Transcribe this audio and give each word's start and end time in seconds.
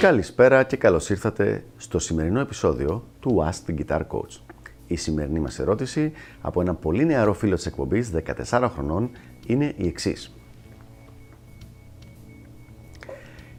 Καλησπέρα 0.00 0.62
και 0.62 0.76
καλώς 0.76 1.10
ήρθατε 1.10 1.64
στο 1.76 1.98
σημερινό 1.98 2.40
επεισόδιο 2.40 3.04
του 3.20 3.44
Ask 3.50 3.70
the 3.70 3.80
Guitar 3.80 4.00
Coach. 4.00 4.40
Η 4.86 4.96
σημερινή 4.96 5.40
μας 5.40 5.58
ερώτηση 5.58 6.12
από 6.40 6.60
ένα 6.60 6.74
πολύ 6.74 7.04
νεαρό 7.04 7.34
φίλο 7.34 7.54
της 7.54 7.66
εκπομπής, 7.66 8.10
14 8.50 8.68
χρονών, 8.74 9.10
είναι 9.46 9.74
η 9.76 9.86
εξής. 9.86 10.34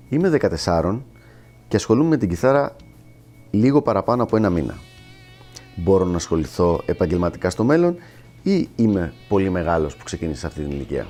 Είμαι 0.10 0.30
14 0.30 1.00
και 1.68 1.76
ασχολούμαι 1.76 2.10
με 2.10 2.18
την 2.18 2.30
κιθάρα 2.30 2.76
λίγο 3.52 3.82
παραπάνω 3.82 4.24
από 4.24 4.36
ένα 4.38 4.50
μήνα. 4.50 4.78
Μπορώ 5.76 6.06
να 6.06 6.16
ασχοληθώ 6.16 6.82
επαγγελματικά 6.86 7.50
στο 7.50 7.64
μέλλον 7.64 7.96
ή 8.44 8.70
είμαι 8.76 9.14
πολύ 9.28 9.50
μεγάλος 9.50 9.96
που 9.96 10.04
ξεκίνησε 10.04 10.48
αυτή 10.48 10.62
την 10.62 10.72
ηλικία; 10.72 11.08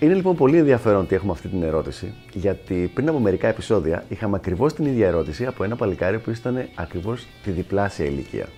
Είναι 0.00 0.14
λοιπόν 0.14 0.36
πολύ 0.36 0.56
ενδιαφέρον 0.56 1.00
ότι 1.00 1.14
έχουμε 1.14 1.32
αυτή 1.32 1.48
την 1.48 1.62
ερώτηση, 1.62 2.14
γιατί 2.32 2.90
πριν 2.94 3.08
από 3.08 3.18
μερικά 3.18 3.48
επεισόδια 3.48 4.04
είχαμε 4.08 4.36
ακριβώς 4.36 4.74
την 4.74 4.84
ίδια 4.84 5.06
ερώτηση 5.06 5.46
από 5.46 5.64
ένα 5.64 5.76
παλικάρι 5.76 6.18
που 6.18 6.30
ήταν 6.30 6.68
ακριβώς 6.74 7.26
τη 7.42 7.50
διπλάσια 7.50 8.04
ηλικία. 8.04 8.48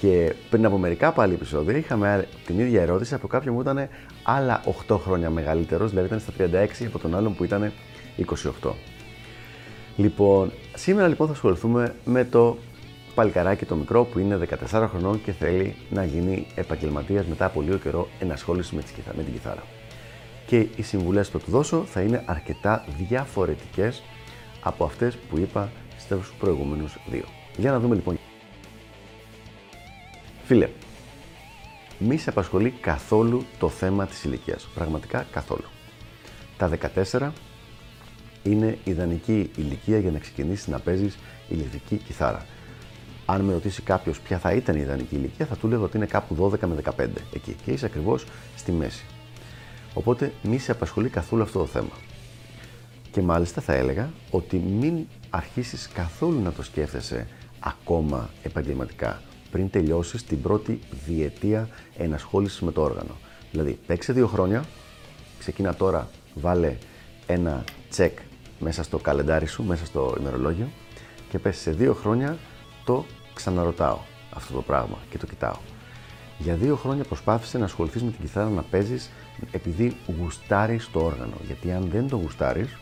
Και 0.00 0.34
πριν 0.50 0.64
από 0.64 0.78
μερικά 0.78 1.12
πάλι 1.12 1.34
επεισόδια 1.34 1.76
είχαμε 1.76 2.28
την 2.46 2.58
ίδια 2.58 2.82
ερώτηση 2.82 3.14
από 3.14 3.26
κάποιον 3.26 3.54
που 3.54 3.60
ήταν 3.60 3.88
άλλα 4.22 4.62
8 4.88 4.96
χρόνια 4.98 5.30
μεγαλύτερος, 5.30 5.90
δηλαδή 5.90 6.06
ήταν 6.06 6.20
στα 6.20 6.32
36 6.82 6.86
από 6.86 6.98
τον 6.98 7.16
άλλον 7.16 7.34
που 7.34 7.44
ήταν 7.44 7.72
28. 8.62 8.70
Λοιπόν, 9.96 10.52
σήμερα 10.74 11.08
λοιπόν 11.08 11.26
θα 11.26 11.32
ασχοληθούμε 11.32 11.94
με 12.04 12.24
το 12.24 12.56
παλικαράκι 13.14 13.64
το 13.64 13.74
μικρό 13.74 14.04
που 14.04 14.18
είναι 14.18 14.38
14 14.70 14.86
χρονών 14.90 15.22
και 15.22 15.32
θέλει 15.32 15.74
να 15.90 16.04
γίνει 16.04 16.46
επαγγελματίας 16.54 17.26
μετά 17.26 17.44
από 17.44 17.60
λίγο 17.60 17.76
καιρό 17.76 18.08
ενασχόλησης 18.20 18.72
με, 18.72 18.82
με 19.16 19.22
την 19.22 19.32
κιθάρα. 19.32 19.62
Και 20.50 20.66
οι 20.76 20.82
συμβουλές 20.82 21.30
που 21.30 21.38
θα 21.38 21.44
του 21.44 21.50
δώσω 21.50 21.84
θα 21.84 22.00
είναι 22.00 22.22
αρκετά 22.26 22.84
διαφορετικές 23.08 24.02
από 24.60 24.84
αυτές 24.84 25.16
που 25.16 25.38
είπα 25.38 25.72
στους 25.98 26.32
προηγούμενους 26.38 26.96
δύο. 27.10 27.24
Για 27.56 27.70
να 27.70 27.80
δούμε 27.80 27.94
λοιπόν. 27.94 28.18
Φίλε, 30.44 30.68
μη 31.98 32.16
σε 32.16 32.30
απασχολεί 32.30 32.70
καθόλου 32.70 33.44
το 33.58 33.68
θέμα 33.68 34.06
της 34.06 34.24
ηλικίας. 34.24 34.68
Πραγματικά 34.74 35.26
καθόλου. 35.32 35.64
Τα 36.56 36.70
14 37.10 37.30
είναι 38.42 38.78
ιδανική 38.84 39.50
ηλικία 39.56 39.98
για 39.98 40.10
να 40.10 40.18
ξεκινήσεις 40.18 40.66
να 40.66 40.78
παίζεις 40.78 41.18
ηλεκτρική 41.48 41.96
κιθάρα. 41.96 42.46
Αν 43.26 43.40
με 43.40 43.52
ρωτήσει 43.52 43.82
κάποιος 43.82 44.20
ποια 44.20 44.38
θα 44.38 44.52
ήταν 44.52 44.76
η 44.76 44.80
ιδανική 44.82 45.14
ηλικία, 45.14 45.46
θα 45.46 45.56
του 45.56 45.68
λέγω 45.68 45.84
ότι 45.84 45.96
είναι 45.96 46.06
κάπου 46.06 46.50
12 46.62 46.66
με 46.66 46.82
15 46.98 47.06
εκεί 47.34 47.56
και 47.64 47.70
είσαι 47.70 47.86
ακριβώς 47.86 48.26
στη 48.56 48.72
μέση. 48.72 49.04
Οπότε 49.94 50.32
μη 50.42 50.58
σε 50.58 50.70
απασχολεί 50.70 51.08
καθόλου 51.08 51.42
αυτό 51.42 51.58
το 51.58 51.66
θέμα. 51.66 51.92
Και 53.10 53.22
μάλιστα 53.22 53.60
θα 53.60 53.72
έλεγα 53.72 54.10
ότι 54.30 54.56
μην 54.56 55.06
αρχίσεις 55.30 55.88
καθόλου 55.88 56.40
να 56.42 56.52
το 56.52 56.62
σκέφτεσαι 56.62 57.26
ακόμα 57.60 58.30
επαγγελματικά 58.42 59.22
πριν 59.50 59.70
τελειώσεις 59.70 60.24
την 60.24 60.42
πρώτη 60.42 60.80
διετία 61.06 61.68
ενασχόλησης 61.96 62.60
με 62.60 62.72
το 62.72 62.82
όργανο. 62.82 63.16
Δηλαδή, 63.50 63.78
παίξε 63.86 64.12
δύο 64.12 64.26
χρόνια, 64.26 64.64
ξεκίνα 65.38 65.74
τώρα, 65.74 66.08
βάλε 66.34 66.76
ένα 67.26 67.64
τσεκ 67.90 68.18
μέσα 68.58 68.82
στο 68.82 68.98
καλεντάρι 68.98 69.46
σου, 69.46 69.62
μέσα 69.62 69.86
στο 69.86 70.16
ημερολόγιο 70.20 70.68
και 71.28 71.38
πες 71.38 71.56
σε 71.56 71.70
δύο 71.70 71.94
χρόνια 71.94 72.38
το 72.84 73.04
ξαναρωτάω 73.34 73.98
αυτό 74.34 74.54
το 74.54 74.62
πράγμα 74.62 74.98
και 75.10 75.18
το 75.18 75.26
κοιτάω. 75.26 75.56
Για 76.42 76.54
δύο 76.54 76.76
χρόνια 76.76 77.04
προσπάθησε 77.04 77.58
να 77.58 77.64
ασχοληθείς 77.64 78.02
με 78.02 78.10
την 78.10 78.20
κιθάρα 78.20 78.48
να 78.48 78.62
παίζεις 78.62 79.10
επειδή 79.52 79.96
γουστάρεις 80.18 80.90
το 80.90 81.00
όργανο. 81.00 81.34
Γιατί 81.46 81.72
αν 81.72 81.88
δεν 81.90 82.08
το 82.08 82.16
γουστάρεις 82.16 82.76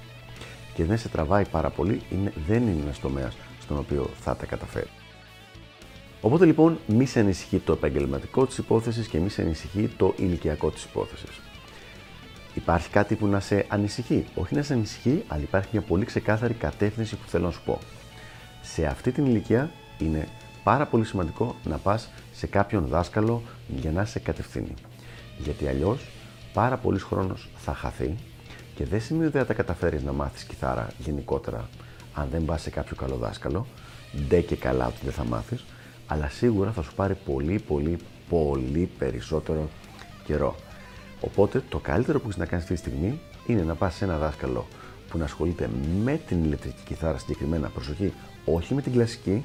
και 0.75 0.85
δεν 0.85 0.99
σε 0.99 1.09
τραβάει 1.09 1.45
πάρα 1.49 1.71
πολύ, 1.71 2.01
είναι, 2.11 2.33
δεν 2.47 2.63
είναι 2.63 2.83
ένας 2.83 2.99
τομέας 3.01 3.37
στον 3.61 3.79
οποίο 3.79 4.11
θα 4.21 4.37
τα 4.37 4.47
καταφέρεις. 4.47 4.91
Οπότε 6.21 6.45
λοιπόν 6.45 6.79
μη 6.87 7.07
σε 7.07 7.21
ανησυχεί 7.21 7.59
το 7.59 7.73
επαγγελματικό 7.73 8.47
της 8.47 8.59
υπόθεσης 8.59 9.07
και 9.07 9.19
μη 9.19 9.29
σε 9.29 9.43
ανησυχεί 9.43 9.89
το 9.97 10.15
ηλικιακό 10.17 10.71
της 10.71 10.85
υπόθεσης. 10.85 11.41
Υπάρχει 12.55 12.89
κάτι 12.91 13.15
που 13.15 13.27
να 13.27 13.41
σε 13.41 13.67
ανησυχεί. 13.69 14.25
Όχι 14.35 14.55
να 14.55 14.63
σε 14.63 14.73
ανησυχεί, 14.73 15.25
αλλά 15.29 15.43
υπάρχει 15.43 15.69
μια 15.73 15.81
πολύ 15.81 16.05
ξεκάθαρη 16.05 16.55
κατεύθυνση 16.55 17.17
που 17.17 17.29
θέλω 17.29 17.45
να 17.45 17.51
σου 17.51 17.63
πω. 17.65 17.79
Σε 18.63 18.87
αυτή 18.87 19.13
την 19.13 19.27
ηλικία 19.27 19.71
είναι 19.99 20.29
πάρα 20.69 20.87
πολύ 20.87 21.05
σημαντικό 21.05 21.55
να 21.65 21.77
πας 21.77 22.09
σε 22.33 22.47
κάποιον 22.47 22.87
δάσκαλο 22.87 23.43
για 23.69 23.91
να 23.91 24.05
σε 24.05 24.19
κατευθύνει. 24.19 24.75
Γιατί 25.39 25.69
αλλιώς 25.69 26.09
πάρα 26.53 26.77
πολλής 26.77 27.03
χρόνος 27.03 27.49
θα 27.57 27.75
χαθεί 27.75 28.15
και 28.75 28.85
δεν 28.85 29.01
σημαίνει 29.01 29.27
ότι 29.27 29.39
θα 29.39 29.47
τα 29.47 29.55
καταφέρεις 29.55 30.03
να 30.03 30.13
μάθεις 30.13 30.45
κιθάρα 30.45 30.89
γενικότερα 30.99 31.69
αν 32.15 32.29
δεν 32.31 32.45
πας 32.45 32.63
σε 32.63 32.71
κάποιο 32.71 32.97
καλό 32.97 33.17
δάσκαλο, 33.17 33.67
ντε 34.29 34.41
και 34.41 34.57
καλά 34.57 34.87
ότι 34.87 34.99
δεν 35.03 35.13
θα 35.13 35.25
μάθεις, 35.25 35.65
αλλά 36.07 36.29
σίγουρα 36.29 36.71
θα 36.73 36.83
σου 36.83 36.95
πάρει 36.95 37.15
πολύ 37.15 37.59
πολύ 37.59 37.99
πολύ 38.29 38.91
περισσότερο 38.99 39.69
καιρό. 40.25 40.55
Οπότε 41.21 41.63
το 41.69 41.79
καλύτερο 41.79 42.19
που 42.21 42.27
έχεις 42.27 42.39
να 42.39 42.47
κάνεις 42.47 42.65
αυτή 42.65 42.75
τη 42.75 42.81
στιγμή 42.81 43.21
είναι 43.47 43.63
να 43.63 43.75
πας 43.75 43.95
σε 43.95 44.05
ένα 44.05 44.19
δάσκαλο 44.19 44.67
που 45.09 45.19
να 45.19 45.25
ασχολείται 45.25 45.71
με 46.05 46.21
την 46.27 46.45
ηλεκτρική 46.45 46.83
κιθάρα 46.85 47.19
συγκεκριμένα, 47.19 47.69
προσοχή, 47.69 48.13
όχι 48.45 48.75
με 48.75 48.83
την 48.83 48.93
κλασική, 48.93 49.45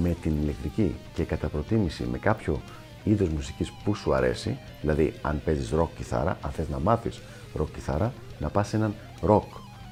με 0.00 0.16
την 0.22 0.36
ηλεκτρική 0.42 0.94
και 1.14 1.24
κατά 1.24 1.48
προτίμηση 1.48 2.04
με 2.10 2.18
κάποιο 2.18 2.60
είδος 3.04 3.28
μουσικής 3.28 3.72
που 3.84 3.94
σου 3.94 4.14
αρέσει, 4.14 4.58
δηλαδή 4.80 5.14
αν 5.22 5.40
παίζεις 5.44 5.72
rock 5.74 5.88
κιθάρα, 5.96 6.38
αν 6.40 6.50
θες 6.50 6.68
να 6.68 6.78
μάθεις 6.78 7.20
rock 7.58 7.66
κιθάρα, 7.74 8.12
να 8.38 8.48
πας 8.48 8.68
σε 8.68 8.76
έναν 8.76 8.94
rock 9.26 9.46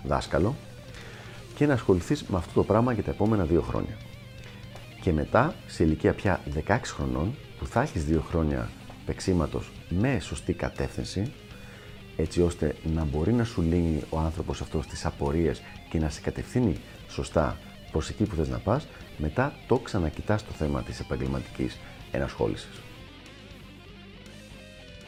δάσκαλο 0.04 0.54
και 1.54 1.66
να 1.66 1.72
ασχοληθείς 1.72 2.22
με 2.22 2.36
αυτό 2.36 2.52
το 2.52 2.64
πράγμα 2.64 2.92
για 2.92 3.02
τα 3.02 3.10
επόμενα 3.10 3.44
δύο 3.44 3.62
χρόνια. 3.62 3.96
Και 5.00 5.12
μετά, 5.12 5.54
σε 5.66 5.84
ηλικία 5.84 6.12
πια 6.12 6.40
16 6.66 6.78
χρονών, 6.84 7.34
που 7.58 7.66
θα 7.66 7.82
έχεις 7.82 8.04
δύο 8.04 8.20
χρόνια 8.20 8.70
παίξήματος 9.06 9.70
με 9.88 10.18
σωστή 10.20 10.52
κατεύθυνση, 10.52 11.32
έτσι 12.16 12.42
ώστε 12.42 12.74
να 12.94 13.04
μπορεί 13.04 13.32
να 13.32 13.44
σου 13.44 13.62
λύνει 13.62 14.02
ο 14.10 14.18
άνθρωπος 14.18 14.60
αυτός 14.60 14.86
τις 14.86 15.06
απορίες 15.06 15.62
και 15.90 15.98
να 15.98 16.08
σε 16.08 16.20
κατευθύνει 16.20 16.76
σωστά 17.08 17.56
προς 17.92 18.08
εκεί 18.08 18.24
που 18.24 18.34
θες 18.34 18.48
να 18.48 18.58
πας, 18.58 18.86
μετά 19.18 19.52
το 19.66 19.76
ξανακοιτάς 19.76 20.44
το 20.44 20.52
θέμα 20.52 20.82
της 20.82 21.00
επαγγελματικής 21.00 21.78
ενασχόλησης. 22.10 22.80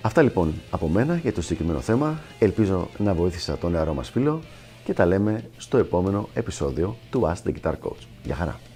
Αυτά 0.00 0.22
λοιπόν 0.22 0.54
από 0.70 0.88
μένα 0.88 1.16
για 1.16 1.32
το 1.32 1.43
συγκεκριμένο 1.43 1.81
θέμα. 1.81 2.20
Ελπίζω 2.38 2.88
να 2.98 3.15
βοήθησα 3.15 3.59
τον 3.59 3.72
νεαρό 3.72 3.94
μας 3.94 4.10
φίλο 4.10 4.43
και 4.84 4.93
τα 4.93 5.06
λέμε 5.06 5.50
στο 5.56 5.78
επόμενο 5.78 6.28
επεισόδιο 6.34 6.97
του 7.10 7.20
Ask 7.20 7.48
the 7.48 7.53
Guitar 7.53 7.72
Coach. 7.72 8.06
Γεια 8.25 8.34
χαρά! 8.34 8.72